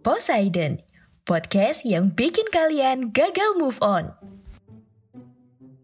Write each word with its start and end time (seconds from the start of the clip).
Poseidon, 0.00 0.80
podcast 1.28 1.84
yang 1.84 2.08
bikin 2.16 2.48
kalian 2.48 3.12
gagal 3.12 3.52
move 3.60 3.76
on. 3.84 4.08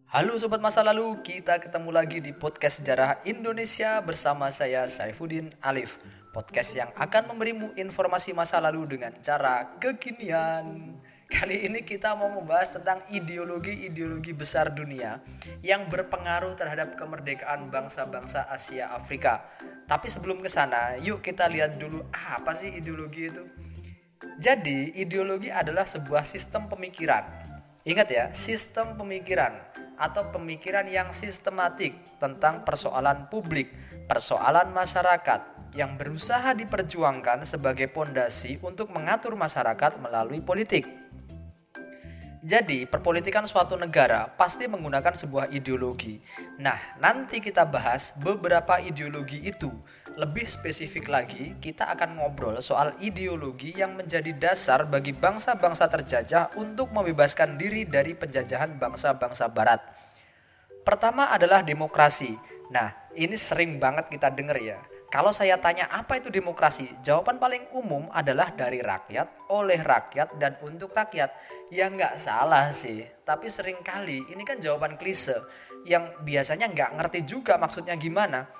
Halo 0.09 0.41
Sobat 0.41 0.65
Masa 0.65 0.81
Lalu, 0.81 1.21
kita 1.21 1.61
ketemu 1.61 1.93
lagi 1.93 2.25
di 2.25 2.33
podcast 2.33 2.81
sejarah 2.81 3.21
Indonesia 3.29 4.01
bersama 4.01 4.49
saya 4.49 4.89
Saifuddin 4.89 5.53
Alif 5.61 6.01
Podcast 6.33 6.81
yang 6.81 6.89
akan 6.97 7.37
memberimu 7.37 7.77
informasi 7.77 8.33
masa 8.33 8.57
lalu 8.57 8.97
dengan 8.97 9.13
cara 9.21 9.77
kekinian 9.77 10.97
Kali 11.27 11.67
ini 11.67 11.83
kita 11.83 12.15
mau 12.15 12.31
membahas 12.39 12.79
tentang 12.79 13.03
ideologi-ideologi 13.11 14.31
besar 14.31 14.71
dunia 14.71 15.19
yang 15.59 15.91
berpengaruh 15.91 16.55
terhadap 16.55 16.95
kemerdekaan 16.95 17.67
bangsa-bangsa 17.67 18.47
Asia 18.47 18.95
Afrika. 18.95 19.43
Tapi 19.91 20.07
sebelum 20.07 20.39
ke 20.39 20.47
sana, 20.47 20.95
yuk 21.03 21.27
kita 21.27 21.51
lihat 21.51 21.83
dulu 21.83 21.99
apa 22.15 22.55
sih 22.55 22.79
ideologi 22.79 23.27
itu. 23.27 23.43
Jadi, 24.37 24.97
ideologi 25.01 25.49
adalah 25.49 25.85
sebuah 25.85 26.25
sistem 26.29 26.69
pemikiran. 26.69 27.25
Ingat 27.87 28.09
ya, 28.11 28.25
sistem 28.35 28.99
pemikiran 28.99 29.55
atau 29.97 30.29
pemikiran 30.29 30.85
yang 30.85 31.15
sistematik 31.15 31.97
tentang 32.21 32.67
persoalan 32.67 33.33
publik, 33.33 33.73
persoalan 34.05 34.73
masyarakat 34.77 35.73
yang 35.77 35.97
berusaha 35.97 36.53
diperjuangkan 36.57 37.45
sebagai 37.45 37.89
pondasi 37.93 38.61
untuk 38.65 38.93
mengatur 38.93 39.37
masyarakat 39.37 40.01
melalui 40.01 40.41
politik. 40.41 41.06
Jadi, 42.47 42.87
perpolitikan 42.87 43.43
suatu 43.43 43.75
negara 43.75 44.31
pasti 44.39 44.71
menggunakan 44.71 45.19
sebuah 45.19 45.51
ideologi. 45.51 46.23
Nah, 46.63 46.79
nanti 47.03 47.43
kita 47.43 47.67
bahas 47.67 48.15
beberapa 48.23 48.79
ideologi 48.79 49.43
itu. 49.43 49.67
Lebih 50.15 50.47
spesifik 50.47 51.11
lagi, 51.11 51.59
kita 51.59 51.91
akan 51.91 52.15
ngobrol 52.15 52.63
soal 52.63 52.95
ideologi 53.03 53.75
yang 53.75 53.99
menjadi 53.99 54.31
dasar 54.31 54.87
bagi 54.87 55.11
bangsa-bangsa 55.11 55.91
terjajah 55.91 56.55
untuk 56.55 56.95
membebaskan 56.95 57.59
diri 57.59 57.83
dari 57.83 58.15
penjajahan 58.15 58.79
bangsa-bangsa 58.79 59.51
barat. 59.51 59.83
Pertama 60.87 61.35
adalah 61.35 61.67
demokrasi. 61.67 62.39
Nah, 62.71 62.95
ini 63.19 63.35
sering 63.35 63.83
banget 63.83 64.07
kita 64.07 64.31
dengar 64.31 64.55
ya. 64.55 64.79
Kalau 65.07 65.31
saya 65.31 65.55
tanya 65.63 65.87
apa 65.87 66.19
itu 66.19 66.35
demokrasi, 66.35 66.99
jawaban 66.99 67.39
paling 67.39 67.63
umum 67.79 68.11
adalah 68.11 68.51
dari 68.51 68.83
rakyat, 68.83 69.51
oleh 69.55 69.79
rakyat, 69.79 70.35
dan 70.35 70.59
untuk 70.67 70.91
rakyat. 70.91 71.31
Ya 71.71 71.87
nggak 71.87 72.19
salah 72.19 72.75
sih, 72.75 73.07
tapi 73.23 73.47
sering 73.47 73.79
kali 73.87 74.27
ini 74.35 74.43
kan 74.43 74.59
jawaban 74.59 74.99
klise 74.99 75.35
yang 75.87 76.11
biasanya 76.27 76.67
nggak 76.71 76.91
ngerti 76.99 77.21
juga 77.23 77.55
maksudnya 77.55 77.95
gimana. 77.95 78.51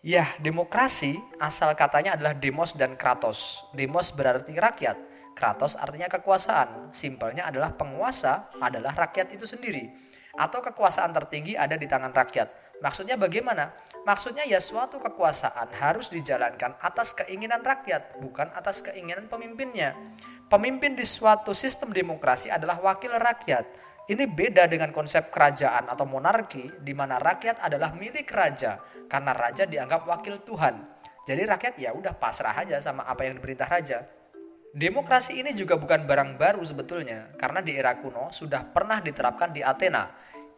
Ya, 0.00 0.24
demokrasi 0.40 1.20
asal 1.42 1.76
katanya 1.76 2.16
adalah 2.16 2.32
demos 2.32 2.72
dan 2.72 2.96
kratos. 2.96 3.68
Demos 3.76 4.14
berarti 4.14 4.56
rakyat, 4.56 4.96
kratos 5.36 5.76
artinya 5.76 6.08
kekuasaan. 6.08 6.88
Simpelnya 6.94 7.50
adalah 7.50 7.76
penguasa 7.76 8.48
adalah 8.62 8.96
rakyat 8.96 9.36
itu 9.36 9.44
sendiri. 9.44 9.92
Atau 10.38 10.64
kekuasaan 10.64 11.12
tertinggi 11.12 11.52
ada 11.58 11.76
di 11.76 11.84
tangan 11.84 12.16
rakyat. 12.16 12.48
Maksudnya 12.80 13.20
bagaimana? 13.20 13.76
Maksudnya 14.00 14.48
ya 14.48 14.58
suatu 14.64 14.96
kekuasaan 14.96 15.76
harus 15.76 16.08
dijalankan 16.08 16.80
atas 16.80 17.12
keinginan 17.12 17.60
rakyat, 17.60 18.16
bukan 18.24 18.48
atas 18.56 18.80
keinginan 18.80 19.28
pemimpinnya. 19.28 19.92
Pemimpin 20.48 20.96
di 20.96 21.04
suatu 21.04 21.52
sistem 21.52 21.92
demokrasi 21.92 22.48
adalah 22.48 22.80
wakil 22.80 23.12
rakyat. 23.14 23.64
Ini 24.10 24.26
beda 24.26 24.66
dengan 24.66 24.90
konsep 24.90 25.30
kerajaan 25.30 25.86
atau 25.86 26.02
monarki 26.02 26.66
di 26.82 26.90
mana 26.90 27.22
rakyat 27.22 27.62
adalah 27.62 27.94
milik 27.94 28.26
raja 28.34 28.82
karena 29.06 29.30
raja 29.30 29.68
dianggap 29.68 30.02
wakil 30.08 30.42
Tuhan. 30.42 30.74
Jadi 31.22 31.42
rakyat 31.46 31.74
ya 31.78 31.94
udah 31.94 32.16
pasrah 32.18 32.58
aja 32.58 32.82
sama 32.82 33.06
apa 33.06 33.22
yang 33.22 33.38
diperintah 33.38 33.70
raja. 33.70 34.02
Demokrasi 34.70 35.42
ini 35.42 35.50
juga 35.54 35.74
bukan 35.78 36.06
barang 36.06 36.38
baru 36.38 36.62
sebetulnya 36.62 37.34
karena 37.34 37.58
di 37.58 37.74
era 37.74 37.98
kuno 37.98 38.30
sudah 38.30 38.66
pernah 38.70 38.98
diterapkan 38.98 39.54
di 39.54 39.62
Athena. 39.62 40.10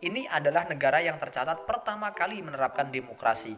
Ini 0.02 0.26
adalah 0.26 0.66
negara 0.66 0.98
yang 0.98 1.14
tercatat 1.14 1.62
pertama 1.62 2.10
kali 2.10 2.42
menerapkan 2.42 2.90
demokrasi. 2.90 3.54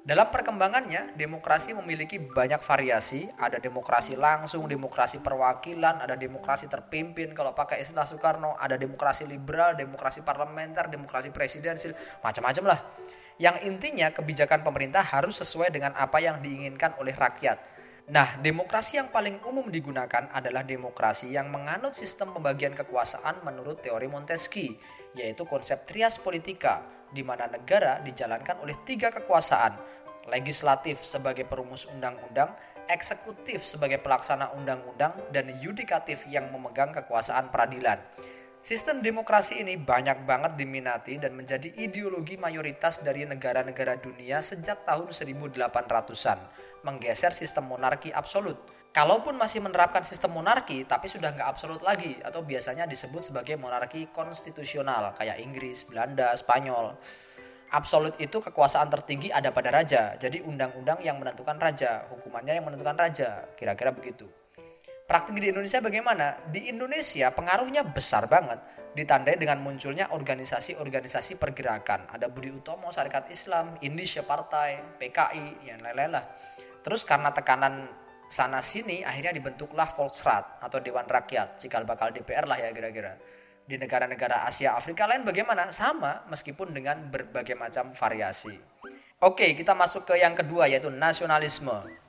Dalam 0.00 0.32
perkembangannya, 0.32 1.12
demokrasi 1.12 1.76
memiliki 1.76 2.16
banyak 2.16 2.56
variasi. 2.64 3.28
Ada 3.36 3.60
demokrasi 3.60 4.16
langsung, 4.16 4.64
demokrasi 4.64 5.20
perwakilan, 5.20 6.00
ada 6.00 6.16
demokrasi 6.16 6.72
terpimpin. 6.72 7.36
Kalau 7.36 7.52
pakai 7.52 7.84
istilah 7.84 8.08
Soekarno, 8.08 8.56
ada 8.56 8.80
demokrasi 8.80 9.28
liberal, 9.28 9.76
demokrasi 9.76 10.24
parlementer, 10.24 10.88
demokrasi 10.88 11.28
presidensil, 11.28 11.92
macam-macam 12.24 12.64
lah. 12.72 12.80
Yang 13.36 13.68
intinya 13.68 14.08
kebijakan 14.08 14.64
pemerintah 14.64 15.04
harus 15.04 15.36
sesuai 15.36 15.68
dengan 15.68 15.92
apa 16.00 16.16
yang 16.16 16.40
diinginkan 16.40 16.96
oleh 16.96 17.12
rakyat. 17.12 17.73
Nah, 18.04 18.36
demokrasi 18.36 19.00
yang 19.00 19.08
paling 19.08 19.40
umum 19.48 19.72
digunakan 19.72 20.28
adalah 20.28 20.60
demokrasi 20.60 21.32
yang 21.32 21.48
menganut 21.48 21.96
sistem 21.96 22.36
pembagian 22.36 22.76
kekuasaan 22.76 23.40
menurut 23.40 23.80
teori 23.80 24.12
Montesquieu, 24.12 24.76
yaitu 25.16 25.48
konsep 25.48 25.88
trias 25.88 26.20
politika, 26.20 26.84
di 27.08 27.24
mana 27.24 27.48
negara 27.48 28.04
dijalankan 28.04 28.60
oleh 28.60 28.76
tiga 28.84 29.08
kekuasaan, 29.08 29.80
legislatif 30.28 31.00
sebagai 31.00 31.48
perumus 31.48 31.88
undang-undang, 31.88 32.52
eksekutif 32.92 33.64
sebagai 33.64 33.96
pelaksana 34.04 34.52
undang-undang, 34.52 35.16
dan 35.32 35.48
yudikatif 35.56 36.28
yang 36.28 36.52
memegang 36.52 36.92
kekuasaan 36.92 37.48
peradilan. 37.48 38.04
Sistem 38.64 39.04
demokrasi 39.04 39.60
ini 39.60 39.76
banyak 39.76 40.24
banget 40.24 40.56
diminati 40.56 41.20
dan 41.20 41.36
menjadi 41.36 41.68
ideologi 41.84 42.40
mayoritas 42.40 43.04
dari 43.04 43.28
negara-negara 43.28 44.00
dunia 44.00 44.40
sejak 44.40 44.88
tahun 44.88 45.12
1800-an, 45.12 46.40
menggeser 46.80 47.36
sistem 47.36 47.68
monarki 47.68 48.08
absolut. 48.08 48.56
Kalaupun 48.88 49.36
masih 49.36 49.60
menerapkan 49.60 50.00
sistem 50.00 50.40
monarki, 50.40 50.88
tapi 50.88 51.12
sudah 51.12 51.36
nggak 51.36 51.44
absolut 51.44 51.84
lagi, 51.84 52.16
atau 52.24 52.40
biasanya 52.40 52.88
disebut 52.88 53.28
sebagai 53.28 53.60
monarki 53.60 54.08
konstitusional, 54.08 55.12
kayak 55.12 55.44
Inggris, 55.44 55.84
Belanda, 55.84 56.32
Spanyol. 56.32 56.96
Absolut 57.68 58.16
itu 58.16 58.40
kekuasaan 58.40 58.88
tertinggi 58.88 59.28
ada 59.28 59.52
pada 59.52 59.76
raja, 59.76 60.16
jadi 60.16 60.40
undang-undang 60.40 61.04
yang 61.04 61.20
menentukan 61.20 61.60
raja, 61.60 62.08
hukumannya 62.08 62.56
yang 62.56 62.64
menentukan 62.64 62.96
raja, 62.96 63.44
kira-kira 63.60 63.92
begitu. 63.92 64.24
Praktik 65.04 65.36
di 65.36 65.52
Indonesia 65.52 65.84
bagaimana? 65.84 66.32
Di 66.48 66.72
Indonesia 66.72 67.28
pengaruhnya 67.28 67.84
besar 67.84 68.24
banget, 68.24 68.56
ditandai 68.96 69.36
dengan 69.36 69.60
munculnya 69.60 70.08
organisasi-organisasi 70.08 71.36
pergerakan. 71.36 72.08
Ada 72.08 72.32
Budi 72.32 72.48
Utomo, 72.48 72.88
Syarikat 72.88 73.28
Islam, 73.28 73.76
Indonesia 73.84 74.24
Partai, 74.24 74.80
PKI, 74.96 75.68
yang 75.68 75.84
lain-lain 75.84 76.16
lah. 76.16 76.24
Terus 76.80 77.04
karena 77.04 77.36
tekanan 77.36 77.84
sana 78.32 78.64
sini 78.64 79.04
akhirnya 79.04 79.36
dibentuklah 79.36 79.92
Volksrat 79.92 80.64
atau 80.64 80.80
Dewan 80.80 81.04
Rakyat, 81.04 81.60
cikal 81.60 81.84
bakal 81.84 82.08
DPR 82.08 82.48
lah 82.48 82.56
ya 82.56 82.72
kira-kira. 82.72 83.12
Di 83.64 83.76
negara-negara 83.76 84.48
Asia 84.48 84.72
Afrika 84.72 85.04
lain 85.04 85.24
bagaimana? 85.24 85.68
Sama 85.68 86.24
meskipun 86.32 86.72
dengan 86.72 87.12
berbagai 87.12 87.56
macam 87.56 87.92
variasi. 87.92 88.56
Oke, 89.20 89.52
kita 89.52 89.72
masuk 89.72 90.08
ke 90.08 90.20
yang 90.20 90.32
kedua 90.32 90.68
yaitu 90.68 90.88
nasionalisme. 90.88 92.03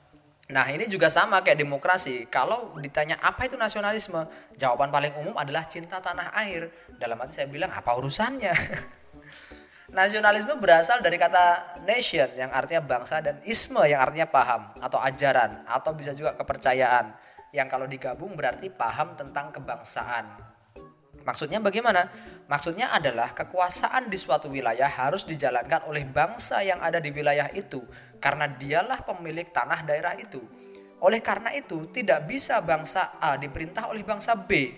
Nah 0.46 0.70
ini 0.70 0.86
juga 0.86 1.10
sama 1.10 1.42
kayak 1.42 1.58
demokrasi. 1.58 2.30
Kalau 2.30 2.78
ditanya 2.78 3.18
apa 3.18 3.50
itu 3.50 3.58
nasionalisme, 3.58 4.22
jawaban 4.54 4.94
paling 4.94 5.10
umum 5.18 5.34
adalah 5.34 5.66
cinta 5.66 5.98
tanah 5.98 6.30
air. 6.38 6.70
Dalam 6.94 7.18
arti 7.18 7.42
saya 7.42 7.50
bilang 7.50 7.74
apa 7.74 7.90
urusannya? 7.98 8.54
Nasionalisme 9.96 10.58
berasal 10.58 11.02
dari 11.02 11.14
kata 11.18 11.78
nation 11.86 12.26
yang 12.34 12.50
artinya 12.50 12.82
bangsa 12.82 13.22
dan 13.22 13.38
isme 13.46 13.78
yang 13.86 14.02
artinya 14.02 14.26
paham 14.26 14.74
atau 14.82 14.98
ajaran 14.98 15.62
atau 15.66 15.94
bisa 15.94 16.14
juga 16.14 16.34
kepercayaan. 16.38 17.26
yang 17.54 17.72
kalau 17.72 17.88
digabung 17.88 18.36
berarti 18.36 18.68
paham 18.68 19.16
tentang 19.16 19.48
kebangsaan. 19.48 20.28
Maksudnya 21.24 21.56
bagaimana? 21.56 22.04
Maksudnya 22.46 22.94
adalah 22.94 23.34
kekuasaan 23.34 24.06
di 24.06 24.14
suatu 24.14 24.46
wilayah 24.46 24.86
harus 24.86 25.26
dijalankan 25.26 25.90
oleh 25.90 26.06
bangsa 26.06 26.62
yang 26.62 26.78
ada 26.78 27.02
di 27.02 27.10
wilayah 27.10 27.50
itu 27.50 27.82
karena 28.22 28.46
dialah 28.46 29.02
pemilik 29.02 29.50
tanah 29.50 29.82
daerah 29.82 30.14
itu. 30.14 30.38
Oleh 31.02 31.20
karena 31.20 31.52
itu, 31.52 31.90
tidak 31.90 32.24
bisa 32.30 32.62
bangsa 32.62 33.18
A 33.20 33.36
diperintah 33.36 33.90
oleh 33.90 34.06
bangsa 34.06 34.46
B. 34.46 34.72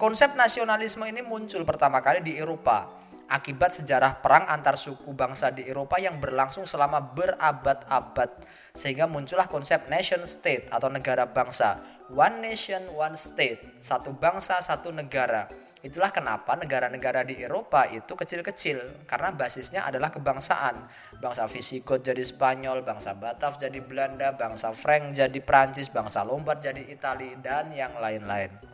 Konsep 0.00 0.32
nasionalisme 0.32 1.04
ini 1.04 1.20
muncul 1.20 1.62
pertama 1.68 2.00
kali 2.00 2.24
di 2.24 2.40
Eropa 2.40 3.00
akibat 3.30 3.70
sejarah 3.70 4.18
perang 4.18 4.50
antar 4.50 4.74
suku 4.74 5.14
bangsa 5.14 5.54
di 5.54 5.62
Eropa 5.62 6.02
yang 6.02 6.18
berlangsung 6.18 6.66
selama 6.66 6.98
berabad-abad 7.14 8.42
sehingga 8.74 9.06
muncullah 9.06 9.46
konsep 9.46 9.86
nation 9.86 10.26
state 10.26 10.66
atau 10.74 10.90
negara 10.90 11.30
bangsa 11.30 11.78
one 12.10 12.42
nation 12.42 12.82
one 12.90 13.14
state 13.14 13.62
satu 13.78 14.10
bangsa 14.18 14.58
satu 14.58 14.90
negara 14.90 15.46
itulah 15.80 16.12
kenapa 16.12 16.56
negara-negara 16.56 17.24
di 17.24 17.40
Eropa 17.40 17.88
itu 17.88 18.12
kecil-kecil 18.12 19.08
karena 19.08 19.32
basisnya 19.32 19.88
adalah 19.88 20.12
kebangsaan 20.12 20.76
bangsa 21.18 21.48
Visigoth 21.48 22.04
jadi 22.04 22.20
Spanyol 22.20 22.84
bangsa 22.84 23.16
Batav 23.16 23.56
jadi 23.56 23.80
Belanda 23.80 24.36
bangsa 24.36 24.76
Frank 24.76 25.16
jadi 25.16 25.40
Prancis 25.40 25.88
bangsa 25.88 26.20
Lombard 26.26 26.60
jadi 26.60 26.84
Italia 26.84 27.32
dan 27.40 27.72
yang 27.72 27.96
lain-lain 27.96 28.70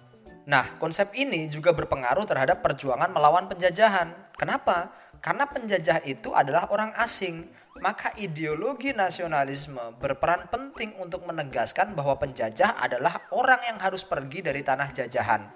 Nah, 0.47 0.79
konsep 0.79 1.11
ini 1.19 1.51
juga 1.51 1.75
berpengaruh 1.75 2.23
terhadap 2.23 2.63
perjuangan 2.63 3.11
melawan 3.11 3.51
penjajahan. 3.51 4.15
Kenapa? 4.39 4.95
Karena 5.19 5.43
penjajah 5.43 6.07
itu 6.07 6.31
adalah 6.31 6.71
orang 6.71 6.95
asing. 7.03 7.51
Maka 7.83 8.15
ideologi 8.15 8.95
nasionalisme 8.95 9.99
berperan 9.99 10.47
penting 10.47 10.95
untuk 11.03 11.27
menegaskan 11.27 11.99
bahwa 11.99 12.15
penjajah 12.17 12.79
adalah 12.79 13.27
orang 13.35 13.59
yang 13.67 13.79
harus 13.83 14.07
pergi 14.07 14.41
dari 14.41 14.63
tanah 14.63 14.95
jajahan. 14.95 15.51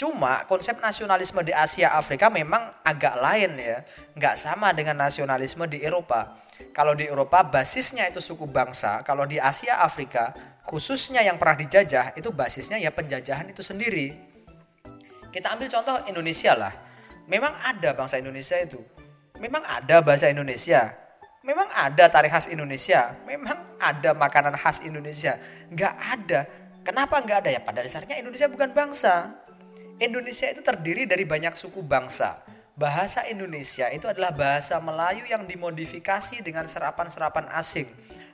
Cuma 0.00 0.48
konsep 0.48 0.80
nasionalisme 0.80 1.44
di 1.44 1.52
Asia 1.52 1.92
Afrika 1.92 2.32
memang 2.32 2.72
agak 2.80 3.20
lain 3.20 3.52
ya. 3.60 3.84
Nggak 4.16 4.40
sama 4.40 4.72
dengan 4.72 4.96
nasionalisme 4.96 5.68
di 5.68 5.84
Eropa. 5.84 6.40
Kalau 6.72 6.96
di 6.96 7.04
Eropa 7.04 7.44
basisnya 7.44 8.08
itu 8.08 8.16
suku 8.16 8.48
bangsa. 8.48 9.04
Kalau 9.04 9.28
di 9.28 9.36
Asia 9.36 9.84
Afrika 9.84 10.32
khususnya 10.64 11.20
yang 11.20 11.36
pernah 11.36 11.60
dijajah 11.60 12.16
itu 12.16 12.32
basisnya 12.32 12.80
ya 12.80 12.88
penjajahan 12.88 13.52
itu 13.52 13.60
sendiri. 13.60 14.16
Kita 15.28 15.52
ambil 15.52 15.68
contoh 15.68 16.00
Indonesia 16.08 16.56
lah. 16.56 16.72
Memang 17.28 17.52
ada 17.60 17.92
bangsa 17.92 18.16
Indonesia 18.16 18.56
itu. 18.56 18.80
Memang 19.36 19.60
ada 19.68 20.00
bahasa 20.00 20.32
Indonesia. 20.32 20.96
Memang 21.44 21.68
ada 21.76 22.08
tarikh 22.08 22.32
khas 22.32 22.48
Indonesia. 22.48 23.20
Memang 23.28 23.68
ada 23.76 24.16
makanan 24.16 24.56
khas 24.56 24.80
Indonesia. 24.80 25.36
Nggak 25.68 25.94
ada. 26.00 26.40
Kenapa 26.88 27.20
nggak 27.20 27.44
ada 27.44 27.50
ya? 27.52 27.60
Pada 27.60 27.84
dasarnya 27.84 28.16
Indonesia 28.16 28.48
bukan 28.48 28.72
bangsa. 28.72 29.44
Indonesia 30.00 30.48
itu 30.48 30.64
terdiri 30.64 31.04
dari 31.04 31.28
banyak 31.28 31.52
suku 31.52 31.84
bangsa. 31.84 32.40
Bahasa 32.72 33.28
Indonesia 33.28 33.92
itu 33.92 34.08
adalah 34.08 34.32
bahasa 34.32 34.80
Melayu 34.80 35.28
yang 35.28 35.44
dimodifikasi 35.44 36.40
dengan 36.40 36.64
serapan-serapan 36.64 37.52
asing 37.52 37.84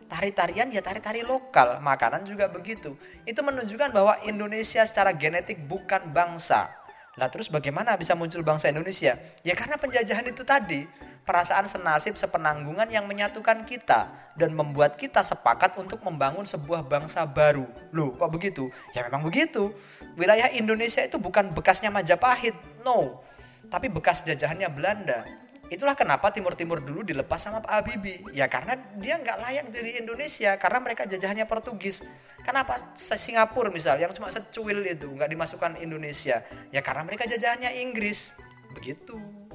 tari-tarian 0.07 0.71
ya 0.71 0.81
tari-tari 0.81 1.27
lokal, 1.27 1.83
makanan 1.83 2.23
juga 2.23 2.47
begitu. 2.47 2.95
Itu 3.27 3.43
menunjukkan 3.43 3.91
bahwa 3.91 4.15
Indonesia 4.25 4.87
secara 4.87 5.11
genetik 5.13 5.67
bukan 5.67 6.15
bangsa. 6.15 6.71
Lah 7.19 7.29
terus 7.33 7.51
bagaimana 7.51 7.99
bisa 7.99 8.15
muncul 8.15 8.47
bangsa 8.47 8.71
Indonesia? 8.71 9.19
Ya 9.43 9.55
karena 9.59 9.77
penjajahan 9.77 10.27
itu 10.31 10.47
tadi. 10.47 10.87
Perasaan 11.27 11.67
senasib 11.67 12.15
sepenanggungan 12.15 12.87
yang 12.87 13.11
menyatukan 13.11 13.67
kita 13.67 14.31
dan 14.39 14.55
membuat 14.55 14.95
kita 14.95 15.27
sepakat 15.27 15.75
untuk 15.75 15.99
membangun 16.07 16.47
sebuah 16.47 16.87
bangsa 16.87 17.27
baru. 17.27 17.67
Loh, 17.91 18.15
kok 18.15 18.31
begitu? 18.31 18.71
Ya 18.95 19.03
memang 19.03 19.27
begitu. 19.27 19.75
Wilayah 20.15 20.55
Indonesia 20.55 21.03
itu 21.03 21.19
bukan 21.19 21.51
bekasnya 21.51 21.91
Majapahit, 21.91 22.55
no. 22.87 23.19
Tapi 23.67 23.91
bekas 23.91 24.23
jajahannya 24.23 24.71
Belanda 24.71 25.27
Itulah 25.67 25.99
kenapa 25.99 26.31
Timur 26.31 26.55
Timur 26.55 26.79
dulu 26.79 27.03
dilepas 27.03 27.43
sama 27.43 27.59
Pak 27.59 27.73
Habibie. 27.83 28.23
Ya 28.31 28.47
karena 28.47 28.79
dia 29.03 29.19
nggak 29.19 29.39
layak 29.43 29.67
jadi 29.75 29.99
Indonesia 29.99 30.55
karena 30.63 30.79
mereka 30.79 31.03
jajahannya 31.11 31.47
Portugis. 31.51 32.07
Kenapa 32.47 32.79
Singapura 32.95 33.75
misal 33.75 33.99
yang 33.99 34.15
cuma 34.15 34.31
secuil 34.31 34.87
itu 34.87 35.11
nggak 35.11 35.27
dimasukkan 35.27 35.83
Indonesia? 35.83 36.47
Ya 36.71 36.81
karena 36.87 37.03
mereka 37.03 37.27
jajahannya 37.27 37.83
Inggris. 37.83 38.39
Begitu. 38.79 39.46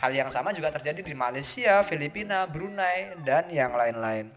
Hal 0.00 0.16
yang 0.16 0.32
sama 0.32 0.56
juga 0.56 0.72
terjadi 0.72 1.04
di 1.04 1.12
Malaysia, 1.12 1.84
Filipina, 1.84 2.48
Brunei 2.48 3.20
dan 3.20 3.52
yang 3.52 3.76
lain-lain. 3.76 4.32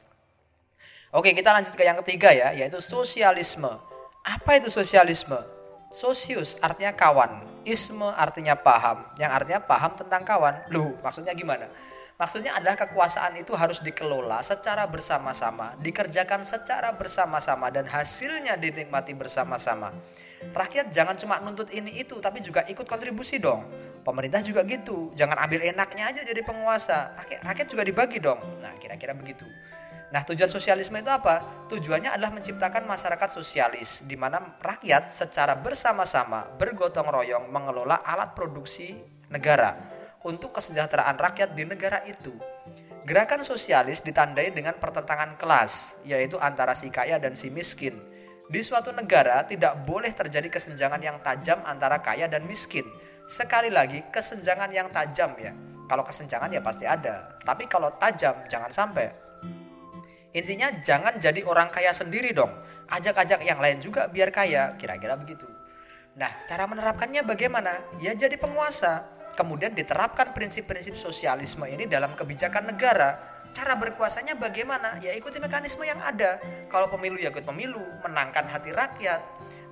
Oke, 1.15 1.31
kita 1.31 1.56
lanjut 1.56 1.71
ke 1.71 1.88
yang 1.88 1.95
ketiga 2.04 2.36
ya, 2.36 2.51
yaitu 2.51 2.83
sosialisme. 2.83 3.71
Apa 4.27 4.60
itu 4.60 4.68
sosialisme? 4.68 5.39
Sosius 5.88 6.60
artinya 6.60 6.92
kawan, 6.92 7.63
isme 7.63 8.12
artinya 8.18 8.60
paham, 8.60 9.07
yang 9.15 9.31
artinya 9.31 9.63
paham 9.63 9.95
tentang 9.95 10.27
kawan. 10.27 10.68
Loh, 10.68 11.00
maksudnya 11.00 11.31
gimana? 11.31 11.71
Maksudnya 12.19 12.59
adalah 12.59 12.75
kekuasaan 12.75 13.39
itu 13.39 13.56
harus 13.56 13.80
dikelola 13.80 14.44
secara 14.44 14.83
bersama-sama, 14.86 15.80
dikerjakan 15.80 16.44
secara 16.44 16.92
bersama-sama 16.92 17.71
dan 17.71 17.88
hasilnya 17.88 18.59
dinikmati 18.59 19.16
bersama-sama. 19.16 19.95
Rakyat 20.51 20.92
jangan 20.92 21.16
cuma 21.16 21.39
nuntut 21.39 21.71
ini 21.71 22.04
itu 22.04 22.19
tapi 22.19 22.44
juga 22.44 22.68
ikut 22.68 22.83
kontribusi 22.83 23.39
dong. 23.39 23.63
Pemerintah 24.04 24.44
juga 24.44 24.68
gitu, 24.68 25.16
jangan 25.16 25.40
ambil 25.40 25.64
enaknya 25.64 26.12
aja 26.12 26.22
jadi 26.28 26.44
penguasa. 26.44 27.16
Rakyat, 27.16 27.40
rakyat 27.48 27.68
juga 27.72 27.84
dibagi 27.88 28.20
dong. 28.20 28.40
Nah, 28.60 28.76
kira-kira 28.76 29.16
begitu. 29.16 29.48
Nah, 30.14 30.22
tujuan 30.28 30.52
sosialisme 30.52 31.00
itu 31.02 31.10
apa? 31.10 31.66
Tujuannya 31.72 32.14
adalah 32.14 32.30
menciptakan 32.36 32.86
masyarakat 32.86 33.30
sosialis 33.34 34.06
di 34.06 34.14
mana 34.14 34.60
rakyat 34.62 35.10
secara 35.10 35.58
bersama-sama 35.58 36.54
bergotong 36.60 37.10
royong 37.10 37.50
mengelola 37.50 38.06
alat 38.06 38.38
produksi 38.38 38.94
negara 39.34 39.74
untuk 40.22 40.54
kesejahteraan 40.54 41.18
rakyat 41.18 41.58
di 41.58 41.66
negara 41.66 42.06
itu. 42.06 42.30
Gerakan 43.04 43.44
sosialis 43.44 44.00
ditandai 44.06 44.54
dengan 44.56 44.78
pertentangan 44.80 45.36
kelas, 45.36 46.00
yaitu 46.08 46.40
antara 46.40 46.72
si 46.72 46.88
kaya 46.88 47.20
dan 47.20 47.36
si 47.36 47.52
miskin. 47.52 47.98
Di 48.48 48.62
suatu 48.62 48.94
negara 48.94 49.44
tidak 49.50 49.82
boleh 49.84 50.14
terjadi 50.14 50.48
kesenjangan 50.48 51.02
yang 51.02 51.18
tajam 51.26 51.58
antara 51.66 52.00
kaya 52.00 52.30
dan 52.30 52.46
miskin. 52.46 52.86
Sekali 53.24 53.72
lagi, 53.72 54.04
kesenjangan 54.12 54.70
yang 54.72 54.92
tajam 54.92 55.34
ya. 55.40 55.56
Kalau 55.88 56.04
kesenjangan 56.04 56.52
ya 56.52 56.62
pasti 56.64 56.88
ada, 56.88 57.38
tapi 57.44 57.68
kalau 57.68 57.92
tajam 58.00 58.34
jangan 58.48 58.72
sampai 58.72 59.24
Intinya 60.34 60.74
jangan 60.81 61.14
jadi 61.22 61.46
orang 61.46 61.70
kaya 61.70 61.94
sendiri 61.94 62.34
dong. 62.34 62.50
Ajak-ajak 62.90 63.46
yang 63.46 63.62
lain 63.62 63.78
juga 63.80 64.10
biar 64.10 64.34
kaya, 64.34 64.74
kira-kira 64.81 65.14
begitu. 65.14 65.45
Nah, 66.18 66.30
cara 66.50 66.66
menerapkannya 66.66 67.21
bagaimana? 67.21 67.86
Ya 68.02 68.18
jadi 68.18 68.38
penguasa. 68.42 69.06
Kemudian 69.33 69.74
diterapkan 69.74 70.33
prinsip-prinsip 70.33 70.94
sosialisme 70.97 71.66
ini 71.69 71.86
dalam 71.86 72.18
kebijakan 72.18 72.69
negara. 72.69 73.18
Cara 73.54 73.78
berkuasanya 73.78 74.33
bagaimana? 74.38 74.97
Ya 75.02 75.14
ikuti 75.14 75.38
mekanisme 75.38 75.86
yang 75.86 76.02
ada. 76.02 76.42
Kalau 76.69 76.90
pemilu 76.90 77.21
ya 77.21 77.30
ikut 77.30 77.45
pemilu, 77.45 77.81
menangkan 78.02 78.50
hati 78.50 78.74
rakyat. 78.74 79.21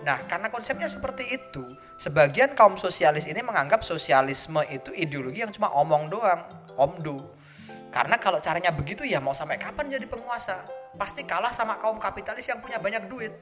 Nah, 0.02 0.26
karena 0.26 0.50
konsepnya 0.50 0.90
seperti 0.90 1.30
itu, 1.30 1.62
sebagian 1.94 2.58
kaum 2.58 2.74
sosialis 2.80 3.30
ini 3.30 3.46
menganggap 3.46 3.86
sosialisme 3.86 4.62
itu 4.70 4.90
ideologi 4.98 5.46
yang 5.46 5.54
cuma 5.54 5.70
omong 5.78 6.10
doang, 6.10 6.42
omdo. 6.74 7.38
Karena 7.92 8.16
kalau 8.18 8.40
caranya 8.40 8.72
begitu 8.72 9.04
ya 9.04 9.20
mau 9.20 9.36
sampai 9.36 9.60
kapan 9.60 9.92
jadi 9.92 10.08
penguasa? 10.08 10.64
Pasti 10.96 11.28
kalah 11.28 11.52
sama 11.52 11.78
kaum 11.78 12.00
kapitalis 12.00 12.48
yang 12.48 12.64
punya 12.64 12.80
banyak 12.80 13.06
duit. 13.12 13.36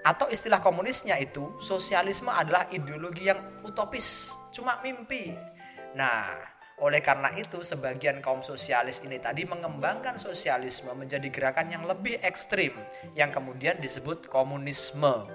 Atau 0.00 0.32
istilah 0.32 0.64
komunisnya 0.64 1.20
itu, 1.20 1.60
sosialisme 1.60 2.32
adalah 2.32 2.64
ideologi 2.72 3.28
yang 3.28 3.60
utopis, 3.62 4.32
cuma 4.48 4.80
mimpi. 4.80 5.36
Nah, 5.92 6.32
oleh 6.80 7.04
karena 7.04 7.28
itu 7.36 7.60
sebagian 7.60 8.24
kaum 8.24 8.40
sosialis 8.40 9.04
ini 9.04 9.20
tadi 9.20 9.44
mengembangkan 9.44 10.16
sosialisme 10.16 10.88
menjadi 10.96 11.28
gerakan 11.28 11.68
yang 11.68 11.84
lebih 11.84 12.16
ekstrim 12.24 12.72
yang 13.12 13.28
kemudian 13.28 13.76
disebut 13.76 14.32
komunisme. 14.32 15.28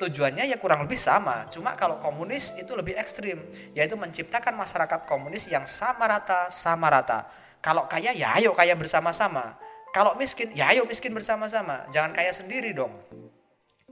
Tujuannya 0.00 0.48
ya 0.48 0.56
kurang 0.56 0.88
lebih 0.88 0.96
sama, 0.96 1.44
cuma 1.52 1.76
kalau 1.76 2.00
komunis 2.00 2.56
itu 2.56 2.72
lebih 2.72 2.96
ekstrim, 2.96 3.36
yaitu 3.76 4.00
menciptakan 4.00 4.56
masyarakat 4.56 5.04
komunis 5.04 5.44
yang 5.52 5.68
sama 5.68 6.08
rata, 6.08 6.48
sama 6.48 6.88
rata 6.88 7.28
kalau 7.60 7.84
kaya 7.84 8.16
ya 8.16 8.40
ayo 8.40 8.56
kaya 8.56 8.72
bersama-sama. 8.72 9.52
Kalau 9.92 10.16
miskin 10.16 10.48
ya 10.56 10.72
ayo 10.72 10.88
miskin 10.88 11.12
bersama-sama. 11.12 11.84
Jangan 11.92 12.16
kaya 12.16 12.32
sendiri 12.32 12.72
dong. 12.72 12.92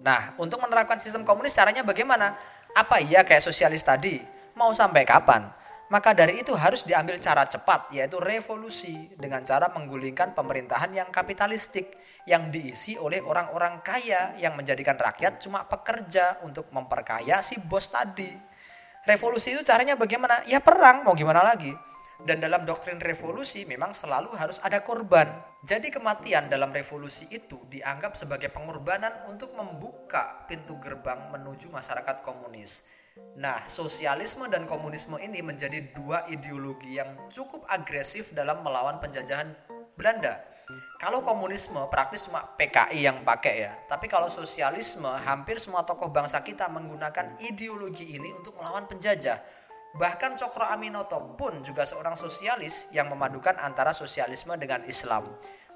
Nah, 0.00 0.32
untuk 0.40 0.56
menerapkan 0.64 0.96
sistem 0.96 1.22
komunis 1.22 1.52
caranya 1.52 1.84
bagaimana? 1.84 2.32
Apa 2.72 3.04
iya 3.04 3.20
kayak 3.28 3.44
sosialis 3.44 3.84
tadi? 3.84 4.24
Mau 4.56 4.72
sampai 4.72 5.04
kapan? 5.04 5.52
Maka 5.88 6.12
dari 6.12 6.40
itu 6.40 6.52
harus 6.52 6.84
diambil 6.84 7.16
cara 7.16 7.48
cepat 7.48 7.92
yaitu 7.96 8.20
revolusi 8.20 9.08
dengan 9.16 9.40
cara 9.44 9.72
menggulingkan 9.72 10.36
pemerintahan 10.36 10.92
yang 10.92 11.08
kapitalistik 11.08 11.96
yang 12.26 12.50
diisi 12.50 12.98
oleh 12.98 13.22
orang-orang 13.22 13.84
kaya 13.84 14.34
yang 14.40 14.56
menjadikan 14.58 14.98
rakyat 14.98 15.38
cuma 15.38 15.68
pekerja 15.68 16.42
untuk 16.42 16.72
memperkaya 16.74 17.38
si 17.44 17.60
bos 17.62 17.92
tadi. 17.92 18.30
Revolusi 19.06 19.54
itu 19.54 19.62
caranya 19.64 19.94
bagaimana? 19.94 20.44
Ya 20.44 20.60
perang, 20.60 21.06
mau 21.06 21.14
gimana 21.14 21.40
lagi? 21.40 21.72
Dan 22.18 22.42
dalam 22.42 22.66
doktrin 22.66 22.98
revolusi 22.98 23.62
memang 23.62 23.94
selalu 23.94 24.34
harus 24.34 24.58
ada 24.66 24.82
korban. 24.82 25.30
Jadi 25.62 25.94
kematian 25.94 26.50
dalam 26.50 26.74
revolusi 26.74 27.30
itu 27.30 27.62
dianggap 27.70 28.18
sebagai 28.18 28.50
pengorbanan 28.50 29.30
untuk 29.30 29.54
membuka 29.54 30.42
pintu 30.50 30.76
gerbang 30.82 31.30
menuju 31.30 31.70
masyarakat 31.70 32.26
komunis. 32.26 32.82
Nah, 33.38 33.66
sosialisme 33.70 34.50
dan 34.50 34.66
komunisme 34.66 35.14
ini 35.22 35.46
menjadi 35.46 35.94
dua 35.94 36.26
ideologi 36.26 36.98
yang 36.98 37.30
cukup 37.30 37.62
agresif 37.70 38.34
dalam 38.34 38.66
melawan 38.66 38.98
penjajahan 38.98 39.54
Belanda. 39.94 40.42
Kalau 41.00 41.24
komunisme 41.24 41.80
praktis 41.88 42.28
cuma 42.28 42.44
PKI 42.44 43.00
yang 43.00 43.24
pakai 43.24 43.54
ya. 43.56 43.72
Tapi 43.88 44.04
kalau 44.04 44.28
sosialisme 44.28 45.08
hampir 45.08 45.56
semua 45.56 45.80
tokoh 45.88 46.12
bangsa 46.12 46.44
kita 46.44 46.68
menggunakan 46.68 47.40
ideologi 47.40 48.12
ini 48.12 48.28
untuk 48.36 48.60
melawan 48.60 48.84
penjajah. 48.84 49.40
Bahkan 49.96 50.36
Cokro 50.36 50.68
Aminoto 50.68 51.16
pun 51.40 51.64
juga 51.64 51.88
seorang 51.88 52.12
sosialis 52.12 52.92
yang 52.92 53.08
memadukan 53.08 53.56
antara 53.56 53.96
sosialisme 53.96 54.52
dengan 54.60 54.84
Islam. 54.84 55.24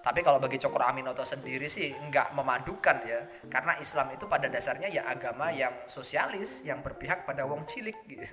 Tapi 0.05 0.21
kalau 0.21 0.37
bagi 0.37 0.61
Cokro 0.61 0.85
Aminoto 0.85 1.25
sendiri 1.25 1.71
sih 1.71 1.95
nggak 1.97 2.37
memadukan 2.37 2.97
ya, 3.07 3.25
karena 3.49 3.79
Islam 3.81 4.13
itu 4.13 4.29
pada 4.29 4.53
dasarnya 4.53 4.93
ya 4.93 5.09
agama 5.09 5.49
yang 5.55 5.73
sosialis, 5.89 6.67
yang 6.69 6.85
berpihak 6.85 7.25
pada 7.25 7.49
wong 7.49 7.65
cilik 7.65 7.97
gitu. 8.05 8.27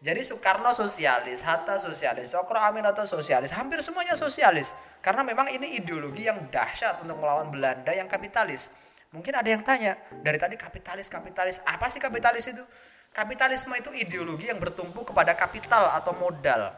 Jadi 0.00 0.24
Soekarno 0.24 0.72
sosialis, 0.72 1.44
Hatta 1.44 1.76
sosialis, 1.76 2.32
Cokro 2.32 2.56
Aminoto 2.56 3.04
sosialis, 3.04 3.52
hampir 3.52 3.84
semuanya 3.84 4.16
sosialis. 4.16 4.72
Karena 5.00 5.24
memang 5.24 5.48
ini 5.48 5.80
ideologi 5.80 6.28
yang 6.28 6.52
dahsyat 6.52 7.00
untuk 7.00 7.16
melawan 7.20 7.48
Belanda 7.48 7.92
yang 7.96 8.08
kapitalis. 8.08 8.68
Mungkin 9.10 9.34
ada 9.34 9.48
yang 9.48 9.64
tanya, 9.66 9.98
dari 10.22 10.38
tadi 10.38 10.54
kapitalis, 10.54 11.10
kapitalis, 11.10 11.58
apa 11.66 11.90
sih 11.90 11.98
kapitalis 11.98 12.46
itu? 12.46 12.62
Kapitalisme 13.10 13.74
itu 13.74 13.90
ideologi 13.90 14.46
yang 14.46 14.62
bertumpu 14.62 15.02
kepada 15.02 15.34
kapital 15.34 15.90
atau 15.98 16.14
modal. 16.14 16.70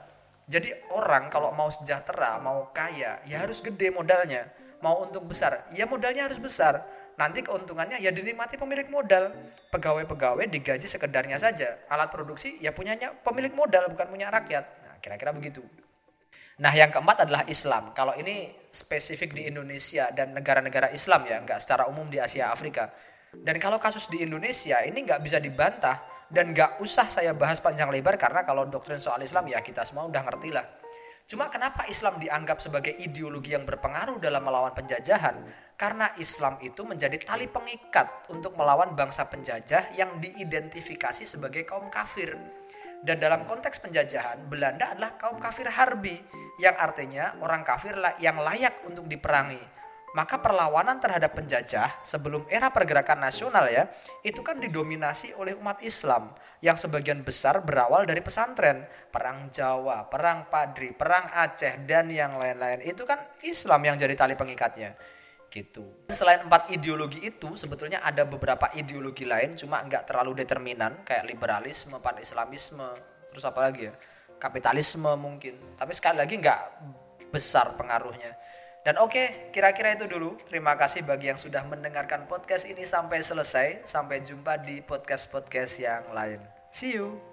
Jadi 0.48 0.72
orang 0.96 1.28
kalau 1.28 1.52
mau 1.52 1.68
sejahtera, 1.68 2.40
mau 2.40 2.72
kaya, 2.72 3.20
ya 3.28 3.44
harus 3.44 3.60
gede 3.60 3.92
modalnya. 3.92 4.48
Mau 4.80 5.04
untung 5.04 5.28
besar, 5.28 5.68
ya 5.76 5.84
modalnya 5.84 6.26
harus 6.26 6.40
besar. 6.40 6.82
Nanti 7.20 7.44
keuntungannya 7.44 8.00
ya 8.00 8.08
dinikmati 8.10 8.56
pemilik 8.56 8.88
modal. 8.88 9.30
Pegawai-pegawai 9.68 10.48
digaji 10.48 10.88
sekedarnya 10.88 11.36
saja. 11.36 11.78
Alat 11.92 12.08
produksi 12.08 12.56
ya 12.58 12.72
punyanya 12.72 13.12
pemilik 13.22 13.52
modal, 13.52 13.92
bukan 13.92 14.08
punya 14.08 14.32
rakyat. 14.32 14.64
Nah, 14.88 14.96
kira-kira 15.04 15.36
begitu. 15.36 15.60
Nah, 16.62 16.70
yang 16.70 16.94
keempat 16.94 17.26
adalah 17.26 17.42
Islam. 17.50 17.90
Kalau 17.90 18.14
ini 18.14 18.54
spesifik 18.70 19.34
di 19.34 19.50
Indonesia 19.50 20.06
dan 20.14 20.30
negara-negara 20.30 20.94
Islam 20.94 21.26
ya, 21.26 21.42
nggak 21.42 21.58
secara 21.58 21.90
umum 21.90 22.06
di 22.06 22.22
Asia 22.22 22.54
Afrika. 22.54 22.86
Dan 23.34 23.58
kalau 23.58 23.82
kasus 23.82 24.06
di 24.06 24.22
Indonesia 24.22 24.78
ini 24.86 25.02
nggak 25.02 25.18
bisa 25.26 25.42
dibantah 25.42 25.98
dan 26.32 26.54
gak 26.56 26.80
usah 26.80 27.10
saya 27.12 27.36
bahas 27.36 27.60
panjang 27.60 27.92
lebar 27.92 28.16
karena 28.16 28.40
kalau 28.40 28.64
doktrin 28.64 28.96
soal 28.96 29.20
Islam 29.20 29.44
ya 29.52 29.60
kita 29.60 29.84
semua 29.84 30.08
udah 30.08 30.22
ngerti 30.24 30.54
lah. 30.54 30.64
Cuma 31.28 31.48
kenapa 31.52 31.84
Islam 31.88 32.16
dianggap 32.20 32.60
sebagai 32.60 32.92
ideologi 32.94 33.52
yang 33.52 33.64
berpengaruh 33.68 34.20
dalam 34.20 34.44
melawan 34.44 34.72
penjajahan? 34.72 35.44
Karena 35.76 36.12
Islam 36.20 36.60
itu 36.64 36.84
menjadi 36.84 37.16
tali 37.20 37.48
pengikat 37.48 38.28
untuk 38.32 38.56
melawan 38.56 38.92
bangsa 38.92 39.28
penjajah 39.28 39.96
yang 39.96 40.20
diidentifikasi 40.20 41.24
sebagai 41.24 41.64
kaum 41.64 41.88
kafir. 41.88 42.36
Dan 43.02 43.18
dalam 43.18 43.42
konteks 43.42 43.82
penjajahan, 43.82 44.46
Belanda 44.46 44.94
adalah 44.94 45.18
kaum 45.18 45.42
kafir 45.42 45.66
harbi, 45.66 46.14
yang 46.62 46.78
artinya 46.78 47.34
orang 47.42 47.66
kafir 47.66 47.98
yang 48.22 48.38
layak 48.38 48.86
untuk 48.86 49.10
diperangi 49.10 49.82
maka 50.12 50.44
perlawanan 50.44 51.00
terhadap 51.00 51.32
penjajah 51.32 52.04
sebelum 52.04 52.44
era 52.52 52.68
pergerakan 52.68 53.24
nasional 53.24 53.64
ya, 53.68 53.88
itu 54.20 54.44
kan 54.44 54.60
didominasi 54.60 55.32
oleh 55.40 55.56
umat 55.56 55.80
Islam 55.80 56.36
yang 56.60 56.76
sebagian 56.76 57.24
besar 57.24 57.64
berawal 57.64 58.04
dari 58.04 58.20
pesantren, 58.20 58.84
perang 59.08 59.48
Jawa, 59.48 60.06
perang 60.12 60.46
Padri, 60.52 60.92
perang 60.92 61.32
Aceh 61.32 61.88
dan 61.88 62.12
yang 62.12 62.36
lain-lain. 62.36 62.84
Itu 62.84 63.08
kan 63.08 63.18
Islam 63.42 63.82
yang 63.88 63.96
jadi 63.96 64.12
tali 64.12 64.36
pengikatnya. 64.36 64.94
Gitu. 65.52 65.84
Selain 66.08 66.40
empat 66.40 66.72
ideologi 66.72 67.20
itu, 67.20 67.60
sebetulnya 67.60 68.00
ada 68.00 68.24
beberapa 68.24 68.72
ideologi 68.72 69.28
lain 69.28 69.52
cuma 69.52 69.84
nggak 69.84 70.08
terlalu 70.08 70.40
determinan 70.40 71.04
kayak 71.04 71.28
liberalisme, 71.28 72.00
pan-islamisme, 72.00 72.88
terus 73.28 73.44
apa 73.44 73.68
lagi 73.68 73.92
ya? 73.92 73.94
Kapitalisme 74.40 75.12
mungkin. 75.20 75.76
Tapi 75.76 75.92
sekali 75.92 76.24
lagi 76.24 76.40
nggak 76.40 76.60
besar 77.28 77.76
pengaruhnya 77.76 78.32
dan 78.82 78.98
oke, 78.98 79.14
okay, 79.14 79.26
kira-kira 79.54 79.94
itu 79.94 80.10
dulu. 80.10 80.34
Terima 80.42 80.74
kasih 80.74 81.06
bagi 81.06 81.30
yang 81.30 81.38
sudah 81.38 81.62
mendengarkan 81.70 82.26
podcast 82.26 82.66
ini 82.66 82.82
sampai 82.82 83.22
selesai. 83.22 83.86
Sampai 83.86 84.26
jumpa 84.26 84.58
di 84.58 84.82
podcast-podcast 84.82 85.78
yang 85.78 86.10
lain. 86.10 86.42
See 86.74 86.98
you. 86.98 87.31